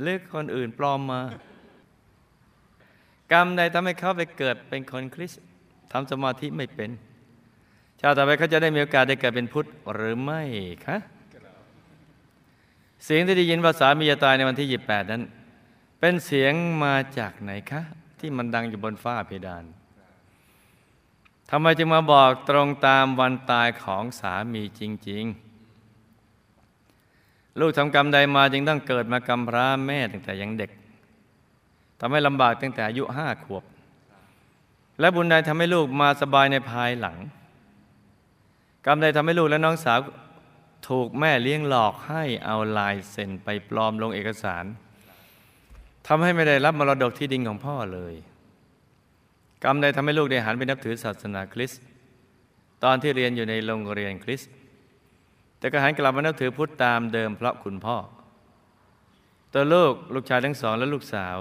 [0.00, 1.20] หรือคนอื่นปลอมมา
[3.32, 5.42] กรรมใดทำให้เขาไปเกิดเป็นคนคริสต์
[5.92, 6.90] ทำสมาธิไม่เป็น
[8.00, 10.42] ชาติต่อไปเขาจะได้มีโอกาสได้เกิดเป็นพุทธหรือไม่
[10.86, 10.98] คะ
[13.04, 15.22] เสียงที่ได้ยินว่าสามีจะตายในวันที่ 28 นั้น
[15.98, 17.80] เป็นเสียงมาจากไหนคะ
[18.18, 19.64] ที่มันดังอยู่บนฝ้าเพดาน
[21.50, 25.24] ทำไมจึงมาบอกตรงตามวันตายของสามีจริง
[26.62, 30.70] ๆ ลูกทำกรรมใดมาจึงต้องเกิดมากำพร้าแม่ตั้งแต่ยังเด็ก
[32.00, 33.64] ทำให้ลำบากตั้งแต่อายุห้าขวบ
[35.00, 37.16] และบุญใดทำให้ลูกมาสบายในภายหลัง
[38.86, 39.98] กรรมใดทำให้ลูกและน้องสาว
[40.88, 44.64] ถูกแม่เลี้ยงหลอกให้เอาลายเซ็นไปปลอมลงเอกสาร
[46.06, 48.14] ทำให้ไม่ได้รับมรดกที่ดินของพ่อเลย
[49.64, 51.82] กรรมใดทำให้ลูกได้หันไปนับถือศาสนาคริสต์
[52.84, 54.50] ตอนที่เรียนอยู่ในโรงเรียนคริสต์
[55.58, 57.96] แต่ก็หันกลับมานับถือพุทธตามเดิมเพราะคุณพ่อ
[59.52, 61.36] ตัวลูกลูกชายทั้งสองและลูกสาว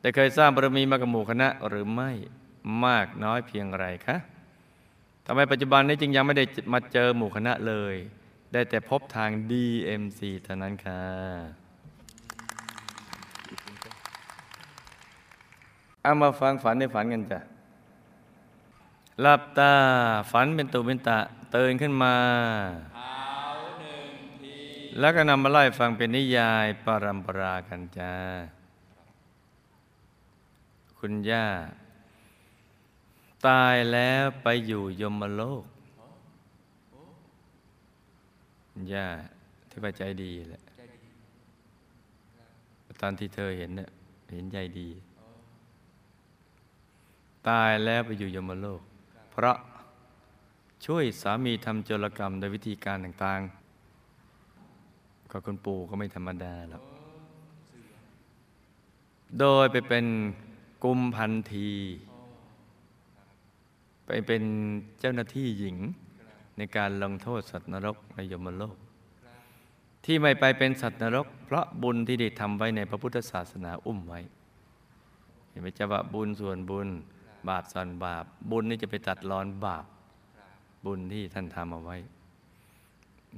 [0.00, 2.10] ได้เคยสร้างบารมีมากับหมู่คณะหรือไม่
[2.84, 4.16] มากน้อยเพียงไรคะ
[5.26, 7.94] ทำไมปัจจุบันนี้จึงยังไม่ได้มาเจอหมู่คณะเลย
[8.56, 11.02] ได้แต่พบทาง DMC เท่านั้นค่ะ
[16.02, 17.40] เอามาฟังฝันในฝันกันจ้ะ
[19.20, 19.72] หลับตา
[20.32, 21.18] ฝันเป็นตุเป็นตะ
[21.54, 22.16] ตื่นขึ้นมา
[24.98, 28.14] แล้วก็นำมาไล่ฟังเป็นนิยายปรัมปรากันจ้า
[30.98, 31.46] คุณย่า
[33.46, 39.06] ตายแล้วไปอยู่ยมโลกคุณ ย่า
[39.68, 40.62] ที่ว่าใจดีแหละ
[43.00, 43.88] ตอนที่เธอเห็นเนี่ย
[44.34, 44.88] เห็นใจดี
[47.48, 48.80] ตายแล้วไปอยู่ยมโลก
[49.32, 49.56] เพราะ
[50.86, 56.82] ช่วยสามีทำโจรกรรมโดยวิธีการต่างๆ ก็คุณปู่ก็ไม่ธรรมดาหรอก
[59.38, 60.06] โดยไปเป็น
[60.84, 61.70] กุมพันธี
[64.06, 64.42] ไปเป็น
[65.00, 65.76] เจ้าหน้าที่หญิง
[66.56, 68.76] ในการลงโทษสัตว์นรกในยมโลก
[70.04, 74.20] ที่ไม่ไปเป็นสัตว์นรก เพราะบุญที่ได้ทำไว้ในพระพุทธศาสนาอุ้มไว้
[75.48, 76.88] เห็นไหมจะว่าบุญส่วนบุญ
[77.48, 79.84] บาปส่วนบาป บุญนี่จะไปตัดรอนบาป
[80.84, 81.96] บุญที่ท่านทำเอาไว้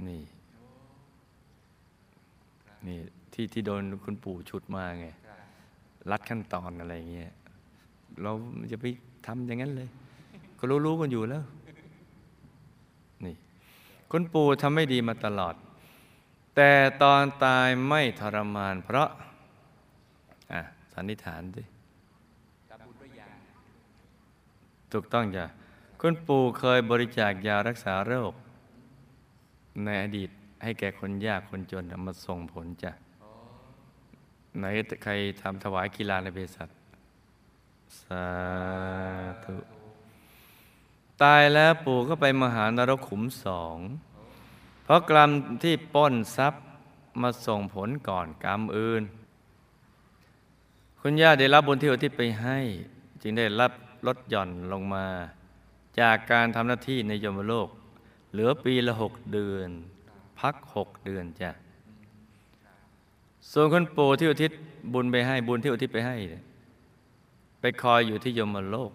[0.06, 0.22] นี่
[2.86, 2.98] นี่
[3.32, 5.06] ที่ที่โดนคุณปู่ฉุดมาไง
[6.10, 7.32] รัดขั้นตอนอะไรเงี้ย
[8.22, 8.32] เรา
[8.72, 8.84] จะไป
[9.26, 9.88] ทำอย่างนั้นเลย
[10.58, 11.44] ก็รู้ๆกันอยู่แล้ว
[14.10, 15.54] คุณปู่ทำไม่ดีมาตลอด
[16.56, 19.08] แต่ตอนตายไม่ทรมานเพราะ
[20.52, 20.60] อะ
[20.92, 21.62] สันนิษฐานสิ
[24.92, 25.44] ถูกต้องจ้ะ
[26.00, 28.32] คุณปู่เคยบริจาคยารักษาโรค
[29.84, 30.30] ในอดีต
[30.62, 32.92] ให้แก่คนยากคนจนมาส่งผลจ้ะ
[34.58, 34.64] ไหน
[35.04, 36.68] ใครทำถวายกีฬาในเภสัช
[38.02, 38.24] สา
[39.44, 39.56] ธุ
[41.22, 43.76] ตายแล้วปู่ก็ไปมหานรกขุมสอง
[44.84, 45.30] เพราะกรรม
[45.62, 46.62] ที่ป้นทรัพย์
[47.22, 49.02] มาส่งผลก่อนกรรมอื่น
[51.00, 52.58] คุณย่าได้รับบุญที่อุทิศไปให้
[53.22, 53.72] จึงได้รับ
[54.06, 55.06] ลดหย่อนลงมา
[56.00, 57.68] จากการทำหน้าที่ในยมโลก
[58.32, 59.70] เหลือปีละหกเดือน
[60.40, 61.50] พักหกเดือนจ้ะ
[63.52, 64.50] ส่วนคนปู่ที่อุทิศ
[64.92, 66.16] บุญไปให้บุญที่อุทิศไปให้
[67.60, 68.92] ไปคอยอยู่ที่ยมโลก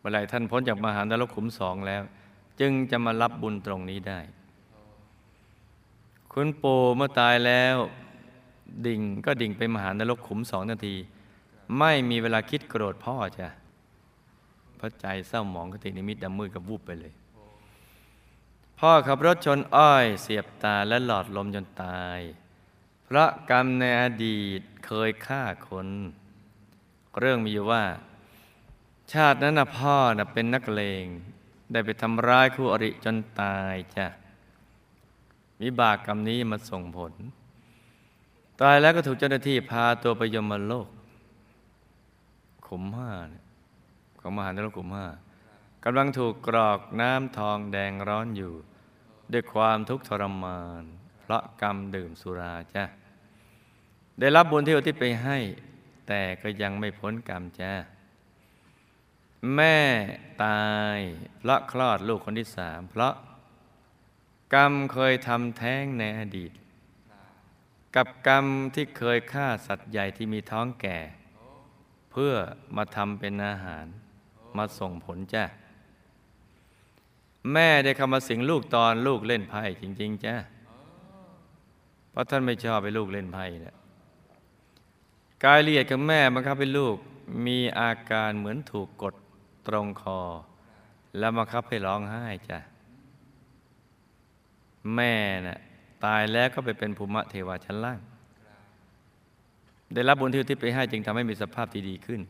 [0.00, 2.02] เมื่อไรท่านพ้นจากมหานรกขุมสองแล้ว
[2.60, 4.20] จึงจะมารับบุญตรงนี้ได้
[6.32, 7.76] คุณปู่เมื่อตายแล้ว
[8.86, 10.96] ดิ่งก็ดิ่งไปมหานรกขุมสองนาที
[11.78, 13.48] ไม่มีเวลาคิดโกรธพ่อจ้ะ
[14.76, 17.12] เพราะใจเศร้าหมองกตินิมิตดำมืดกับวูบไปเลย
[18.78, 22.20] พ่อขับรถชนอ้อย เสียบตาและหลอดลมจนตาย
[23.08, 25.88] พระกรรมในอดีตเคยฆ่าคน
[27.18, 27.82] เรื่องมีอยู่ว่า
[29.12, 31.04] ชาตินั้นนะพ่อนะเป็นนักเลง
[31.72, 34.06] ได้ไปทำร้ายคู่อริจนตายจ้ะ
[35.62, 37.12] วิบากกรรมนี้มาส่งผล
[38.60, 40.88] ตายแล้วก็ถูกเจ้าหน้าที่พาตัวไปยมโลก
[42.66, 43.12] ขุมห้า
[44.20, 45.06] ของมหานรกขุมห้า
[45.84, 48.54] กำลังถูกกรอกน้ำทองแดงร้อนอยู่
[49.32, 50.82] ด้วยความทุกข์ทรมาน
[51.20, 52.84] เพราะกรรมดื่มสุราจ้ะ
[54.20, 55.38] ได้รับบุญที่อุทิศไปให้
[56.08, 57.72] แต่ก็ยังไม่พ้นกรรมจ้ะ
[59.56, 59.78] แม่
[60.44, 60.98] ตาย
[61.38, 63.14] เพราะคลอดลูกคนที่สามเพราะ
[64.54, 66.52] กรรมเคยทำแท้งในอดีต
[67.96, 70.98] กับกรรมที่เคยฆ่าสัตว์ใหญ่ที่มีท้องแก่
[72.12, 72.34] เพื่อ
[72.76, 73.86] มาทำเป็นอาหาร
[74.56, 75.44] มาส่งผลจ้ะ
[77.52, 80.34] แม่ได้เข้ามาสิงลูกตอนลูกเล่นไพ่จริง ๆจ้ะ
[82.10, 83.76] เพราะท่านไม่ชอบให้ลูกเล่นไพ่แหละ
[85.44, 86.96] กายละเอียดของแม่บังคับให้ลูก
[87.46, 89.14] มีอาการเหมือนถูกกด
[89.66, 90.20] ตรงคอ
[91.18, 92.58] แล้วบังคับให้ร้องไห้จ้ะ
[94.94, 95.14] แม่
[95.46, 95.58] น่ะ
[96.04, 98.00] ตายแล้วก็ไปเป็นภูมิเทวาชั้นล่าง
[99.94, 102.20] ได้รับบุญที่อุทิศไปให้จึงทำให้มีสภาพที่ดีขึ้น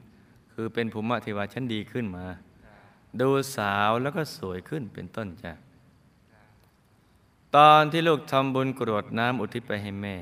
[0.52, 2.26] คือเป็นภูมิเทวาชั้นดีขึ้นมา
[3.20, 5.52] ดูสาวแล้วก็สวยขึ้นเป็นต้นจ้ะ
[7.56, 10.16] ตอนที่ลูกทำบุญกรวดน้ำอุทิศไปให้แม่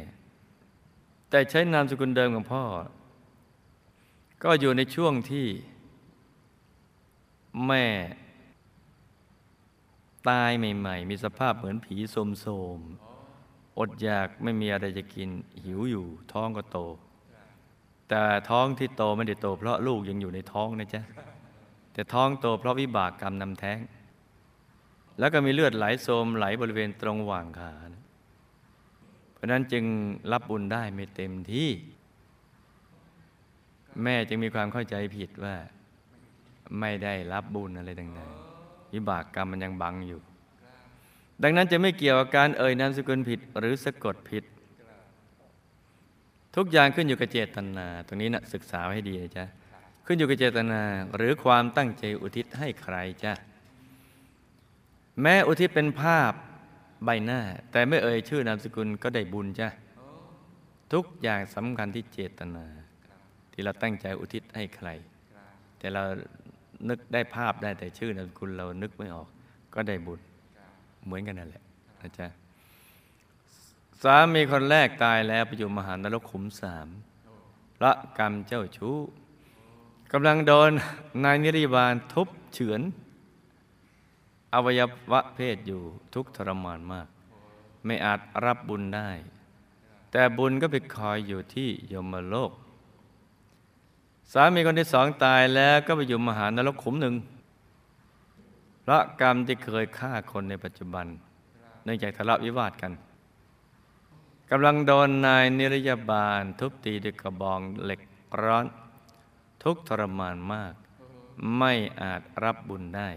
[1.31, 2.63] แต่ใช้นามสกุลเดิมของพ่อ
[4.43, 5.47] ก็อยู่ในช่วงที่
[7.67, 7.87] แม่
[10.29, 12.47] ตายใหม่ ๆ มีสภาพเหมือนผีโส
[12.79, 15.29] มๆอดอยากไม่มีอะไรจะกิน
[15.65, 16.79] หิวอยู่ท้องก็โต
[18.09, 21.03] แต่ท้องที่โตไม่ได้โต เพราะลูกยังอยู่ในท้องนะจ๊ะ
[21.93, 23.79] แต่ท้องโตเพราะวิบากกรรมนำแท้ง
[25.19, 28.03] แล้วก็มีเลือดไหลโสมไหลบริเวณตรงหว่างขานะ
[29.33, 29.85] เพราะนั้นจึง
[30.33, 31.71] รับบุญได้ไม่เต็มที่
[34.03, 35.57] แม่จึงมีความเข้าใจผิดว่า
[36.81, 40.21] ไม่ได้รับบุญอะไรต่างๆวิบากกรรมมันยังบังอยู่
[41.43, 44.45] ดังนั้นจะไม่เกี่ยวกับการเอ่ยนามสกุลผิดหรือสะกดผิด
[46.57, 49.45] ทุกอย่างขึ้นอยู่กับเจตนา ตรงนี้นะศึกษาให้ดีนะจ๊ะ
[50.07, 50.83] ขึ้นอยู่กับเจตนา
[51.17, 53.33] หรือความตั้งใจอุทิศให้ใครจ้ะ
[55.21, 56.33] แม้อุทิศเป็นภาพ
[57.05, 57.41] ใบหน้า
[57.73, 59.69] แต่ไม่เอ่ยชื่อนามสกุลก็ได้บุญจ้ะ
[60.93, 62.65] ทุกอย่างสำคัญที่เจตนา
[63.53, 64.89] ที่เราตั้งใจอุทิศให้ใคร
[65.79, 66.03] แต่เรา
[66.89, 69.29] นึกได้ภาพได้แต่ชื่อนามสกุลเรานึกไม่ออก
[69.75, 70.21] ก็ได้บุญ
[71.05, 71.63] เหมือนกันนั่นแหละ
[72.01, 72.27] นะจ๊ะ
[74.03, 76.89] สามีคนแรกตายแล้วไปอยู่มหานรกขุมสาม
[77.77, 78.97] พระกรรมเจ้าชู้
[80.13, 80.71] กำลังโดน
[81.25, 82.81] นายนิริบาลทุบเฉือน
[84.55, 84.81] อวัย
[85.13, 85.83] วะเพศอยู่
[86.15, 87.09] ทุกทรมานมาก
[87.85, 89.11] ไม่อาจรับบุญได้
[90.11, 92.53] แต่บุญก็ไปคอยอยู่ที่ยมโลก
[94.33, 97.15] สามีคนที่สองตายแล้วก็ไปอยู่มหานรกขุมหนึ่ง
[98.83, 101.07] เพราะกรรมที่เคยฆ่าคนในปัจจุบัน
[101.85, 102.93] เนื่องจากทะเลาะวิวาทกัน
[104.51, 108.01] กำลังโดนนายนิรยาบาล ทุบตีด้วยกระบองเหล็ก
[108.43, 108.65] ร้อน
[109.63, 110.75] ทุกทรมานมาก
[111.59, 113.09] ไม่อาจรับบุญได้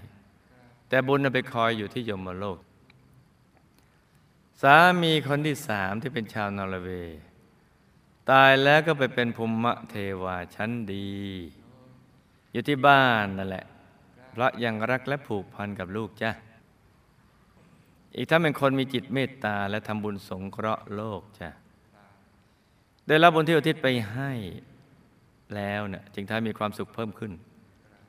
[0.88, 2.60] แต่บุญน่ะไปคอยอยู่ที่ยมโลก
[4.62, 7.22] สามีคนที่สามที่เป็นชาวนอร์เวย์
[8.30, 11.10] ตายแล้วก็ไปเป็นภูมิเทวาชั้นดี
[12.52, 13.66] อยู่ที่บ้านนั่นแหละ
[14.32, 16.32] เพราะยังรักและผูกพันกับลูกจ้ะ
[18.16, 21.50] อีกถ้าเป็นคนมีจิตเมตตาและทำบุญสงเคราะห์โลกจ้ะ
[23.08, 24.32] ได้รับบุญที่อุทิศไปให้
[25.56, 27.32] แล้วเนี่ยจึงทำให้มีความสุขเพิ่มขึ้น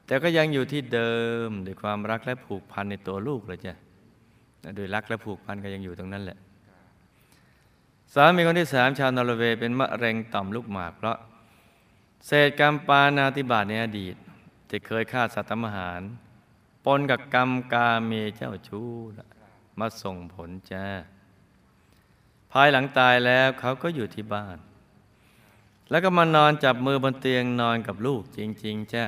[0.06, 1.14] แต่ก็ยังอยู่ที่เดิ
[1.46, 3.74] มด้วยความรักและผูกพันในตัวลูกเลยจ้ะ
[4.76, 6.38] โดยรักและผูกพันก็ยังอยู่ตรงนั้นแหละ
[8.14, 11.18] สามีคนที่สามชาวนอร์เวย์เป็นมะเร็งต่อมลูกหมาก เพราะ
[12.26, 14.14] เศษกรรมปานาติบาตในอดีต
[14.68, 16.00] ที่เคยฆ่าสัตว์ทำอาหาร
[16.84, 18.90] ปนกับกรรมกาเมเจ้าชู้
[19.78, 20.86] มาส่งผลจ้า
[22.52, 24.58] ภายหลังตายแล้วเขาก็อยู่ที่บ้าน
[25.90, 29.04] แล้วก็มานอนจับมือบนเตียงนอนกับลูกจริง ๆ จ้า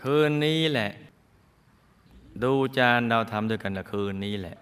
[0.00, 0.90] คืนนี้แหละ
[2.42, 4.58] ดูจานเราทำด้วยกันนะคืนนี้แหละ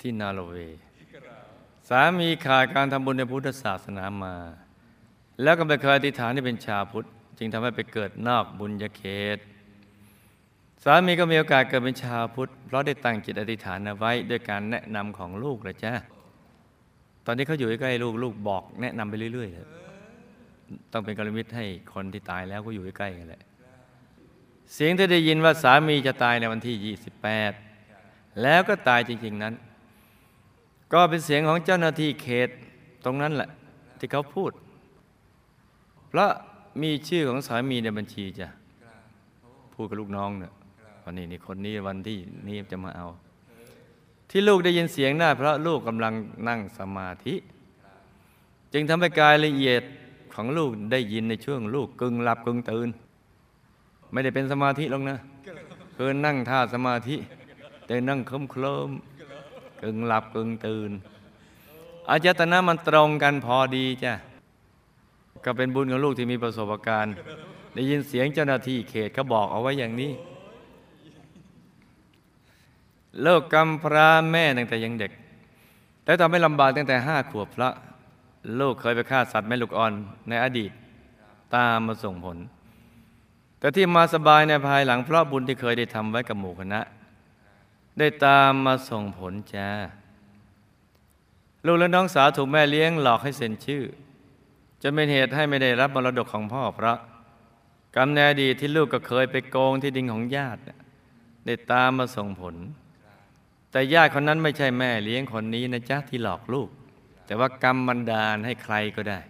[0.00, 0.80] ที่นอร์เวย์
[1.88, 4.34] สามีขาดการทำบุญในพุทธศาสนามา
[5.42, 7.06] แล้วก็ไปเคยอธิษฐานที่เป็นชาพุทธ
[7.38, 9.02] จึงทำให้ไปเกิดนอกบุญญาเข
[9.36, 9.38] ต
[10.84, 15.92] สามีก็มีโอกาสเกิดเป็นชาพุทธ เพราะได้ตั้งจิตอธิษฐานเอาไว้ด้วยการแนะนำของลูกเลยจ้า
[17.26, 19.66] ตอนนี้เขาอยู่ใกล้ลูกลูกบอก แนะนำไปเรื่อยๆเลย
[20.92, 23.42] ต้องเป็นกรมิตให้คนที่ตายแล้วก็อยู่ใกล้กันแหละ
[24.74, 26.96] เสียงที่ได้ยินว่าสามีจะตายในวันที่
[27.86, 29.54] 28 แล้วก็ตายจริง ๆ นั้น
[30.92, 32.48] ก็เป็นเสียงของเจ้าหน้าที่เขต
[33.04, 33.48] ตรงนั้นแหละ
[33.98, 34.52] ที่เขาพูด
[36.08, 36.30] เพราะ
[36.82, 38.48] มีชื่อของสามีในบัญชีจ้ะ
[39.74, 40.52] พูดกับลูกน้องเนี่ย
[41.04, 43.06] วันนี้นี่คนนี้วันที่นี่จะมาเอา
[44.30, 46.12] ที่ลูกได้ยินเสียงได้เพราะลูกกำลัง
[46.48, 47.34] นั่งสมาธิ
[48.72, 49.82] จึงทำให้กายละเอียด
[50.34, 52.88] ของลูกได้ยินในช่วงลูกกึ่งหลับกึ่งตื่น
[54.12, 55.18] ไม่ได้เป็นสมาธิหรอกนะ
[55.96, 57.16] คือนั่งท่าสมาธิ
[57.86, 58.90] แต่นั่งเคลิ้มเคลิ้ม
[59.82, 60.90] กึ่งหลับกึ่งตื่น
[62.08, 64.12] อาจตนะมันตรงกันพอดีจ้ะ
[65.44, 67.14] ก็เป็นบุญของลูกที่มีประสบการณ์
[67.74, 70.12] ได้ยินเสียงเจ้าหน้าที่เขตเขาบอกเอาไว้อย่างนี้
[73.22, 75.12] เลิกกำพร้าแม่ตั้งแต่ยังเด็ก
[76.04, 77.70] แต่ทำให้ลำบากตั้งแต่ห้าขวบพระ
[78.60, 79.92] ลูกเคยไปฆ่าสัตว์แม่ลูกอ่อน
[80.28, 80.70] ในอดีต
[81.54, 82.36] ตามมาส่งผล
[83.58, 86.80] แต่ที่มาสบายในภายหลังเพราะบุญที่เคยได้ทำไว้กับหมู่คณะ
[87.98, 89.68] ได้ตามมาส่งผลจ้า
[91.66, 93.84] ลูกและน้องสาวถูกแม่เลี้ยงหลอกให้เซ็นชื่อ
[94.82, 96.98] จะเป็นเหตุให้ไม่ได้รับมรดกของพ่อเพราะ
[97.96, 100.60] กรรมในอดีตที่ลูกก็เคยไปโกงที่ดินของญาติ
[101.46, 102.54] ได้ตามมาส่งผล
[103.70, 106.68] แต่ญาติคนนั้นไม่ใช่แม่เลี้ยงคนนี้นะจ๊ะที่หลอกลูก
[107.26, 109.20] แต่ว่ากรรมบันดาลให้ใครก็ได้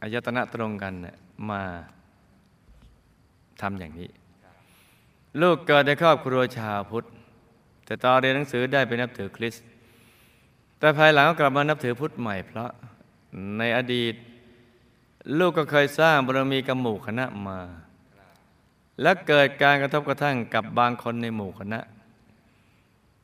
[0.00, 1.16] อายตนะตรงกันเนี่ย
[1.50, 1.62] มา
[3.60, 4.08] ทำอย่างนี้
[5.40, 7.04] ลูกเกิดในครอบครัวชาวพุทธ
[7.86, 9.64] แต่ตอนเรียนหนังสือได้ไปนับถือคริสต์
[10.78, 12.70] แต่ภายหลังก็กลับมานับถือพุทธใหม่เพราะ
[13.58, 14.14] ในอดีต
[15.38, 17.58] ลูกก็เคยสร้างบารมีกับหมู่คณะมา
[19.02, 21.80] และเกิดการกระทบกระทั่งกับบางคนในหมู่คณะ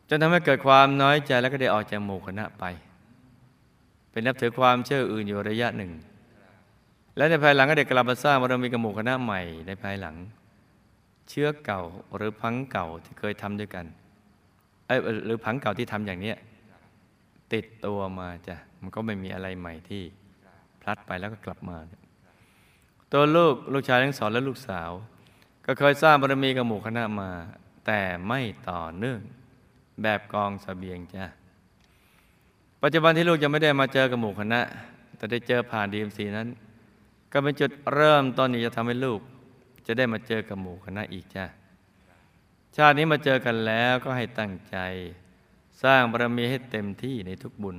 [0.08, 2.64] จนทำให้เกิดความน้อยใจแล้วก็ได้ออกจากหมู่คณะไป
[4.10, 5.92] เป็นนับถือความเชื่ออื่นอยู่ระยะหนึ่ง
[7.16, 10.16] และในภายหลังก็ได้กลับมาสร้างบารมีกับหมู่คณะใหม่ในภายหลัง
[11.28, 11.82] เชื้อเก่า
[12.16, 13.86] หรือพังเก่าที่เคยทำด้วยกัน
[15.26, 16.34] หรือพังเก่าที่ทำอย่างนี้
[17.52, 20.02] ติดตัวมาจ้ะมันก็ไม่มีอะไรใหม่ที่
[20.80, 21.76] พลัดไปแล้วก็กลับมา
[23.12, 24.90] ตัวลูกลูกชายทั้งสองและลูกสาว
[25.66, 27.30] ก็เคยสร้างบารมีกับหมู่คณะมา
[27.86, 29.20] แต่ไม่ต่อเนื่อง
[30.02, 31.24] แบบกองสเสบียงจ้ะ
[32.82, 34.60] ปัจจุบันที่ลูกจะไม่ได้มาเจอกับหมู่คณะ
[35.16, 36.48] แต่ได้เจอผ่านดีเอ็มสีนั้น
[37.32, 39.20] ก็เป็นจุดเริ่มต้นที่จะทำให้ลูก
[39.90, 41.44] จะได้มาเจอกับหมู่คณะอีกจ้ะ
[42.77, 44.77] ชาตินี้มาเจอกันแล้วก็ให้ตั้งใจ
[45.83, 47.77] สร้างบารมีให้เต็มที่ในทุกบุญ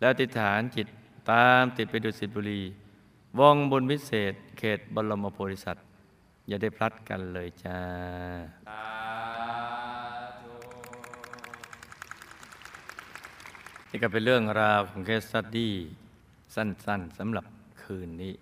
[0.00, 0.86] แล้วติฐานจิต
[1.30, 2.62] ตามติดไปดูสิตบุรี
[3.38, 5.84] วองบุญพิเศษ เขตบรมโพธิสัตว์
[6.48, 7.78] อย่าได้พลัดกันเลยจ้า
[13.90, 15.74] นี่ก็เป็นเรื่องราวของเคสสตดี้
[16.54, 17.44] สั้นๆสำหรับ
[17.82, 18.34] คืนนี้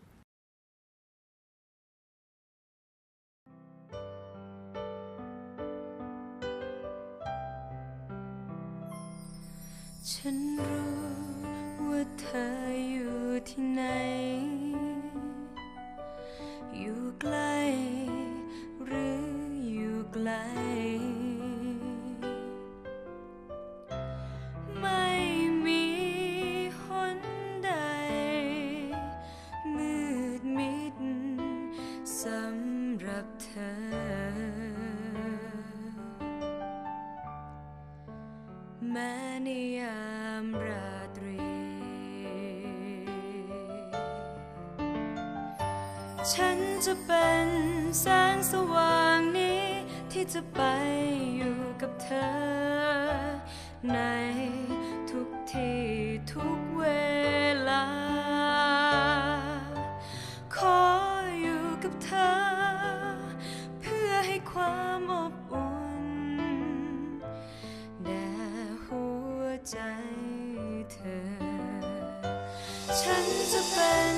[73.01, 74.17] ฉันจะเป็น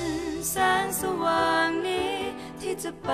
[0.51, 2.17] แสงสว่างนี้
[2.61, 3.11] ที่จะไป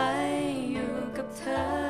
[0.70, 1.89] อยู่กับเธอ